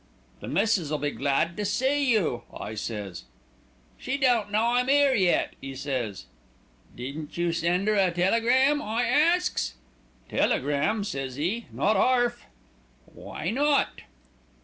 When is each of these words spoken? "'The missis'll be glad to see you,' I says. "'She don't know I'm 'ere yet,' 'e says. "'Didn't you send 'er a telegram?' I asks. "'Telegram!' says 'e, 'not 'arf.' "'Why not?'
"'The 0.39 0.47
missis'll 0.47 0.97
be 0.97 1.11
glad 1.11 1.55
to 1.55 1.63
see 1.63 2.09
you,' 2.11 2.41
I 2.59 2.73
says. 2.73 3.25
"'She 3.99 4.17
don't 4.17 4.49
know 4.51 4.73
I'm 4.73 4.89
'ere 4.89 5.13
yet,' 5.13 5.53
'e 5.61 5.75
says. 5.75 6.25
"'Didn't 6.95 7.37
you 7.37 7.53
send 7.53 7.87
'er 7.87 7.93
a 7.93 8.09
telegram?' 8.09 8.81
I 8.81 9.03
asks. 9.05 9.75
"'Telegram!' 10.27 11.03
says 11.03 11.39
'e, 11.39 11.67
'not 11.71 11.95
'arf.' 11.97 12.43
"'Why 13.13 13.51
not?' 13.51 14.01